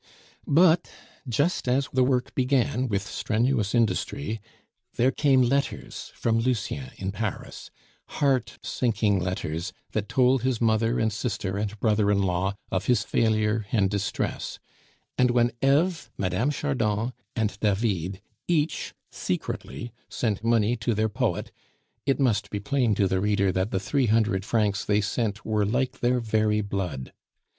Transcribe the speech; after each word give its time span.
But 0.47 0.89
just 1.29 1.67
as 1.67 1.87
the 1.93 2.03
work 2.03 2.33
began 2.33 2.87
with 2.87 3.03
strenuous 3.03 3.75
industry, 3.75 4.41
there 4.95 5.11
came 5.11 5.43
letters 5.43 6.11
from 6.15 6.39
Lucien 6.39 6.89
in 6.97 7.11
Paris, 7.11 7.69
heart 8.17 8.57
sinking 8.63 9.19
letters 9.19 9.73
that 9.91 10.09
told 10.09 10.41
his 10.41 10.59
mother 10.59 10.97
and 10.99 11.13
sister 11.13 11.55
and 11.55 11.79
brother 11.79 12.09
in 12.09 12.23
law 12.23 12.55
of 12.71 12.85
his 12.87 13.03
failure 13.03 13.67
and 13.71 13.91
distress; 13.91 14.57
and 15.19 15.29
when 15.29 15.51
Eve, 15.61 16.09
Mme. 16.17 16.49
Chardon, 16.49 17.13
and 17.35 17.59
David 17.59 18.21
each 18.47 18.95
secretly 19.11 19.91
sent 20.09 20.43
money 20.43 20.75
to 20.77 20.95
their 20.95 21.09
poet, 21.09 21.51
it 22.07 22.19
must 22.19 22.49
be 22.49 22.59
plain 22.59 22.95
to 22.95 23.07
the 23.07 23.21
reader 23.21 23.51
that 23.51 23.69
the 23.69 23.79
three 23.79 24.07
hundred 24.07 24.45
francs 24.45 24.83
they 24.83 24.99
sent 24.99 25.45
were 25.45 25.63
like 25.63 25.99
their 25.99 26.19
very 26.19 26.61
blood. 26.61 27.13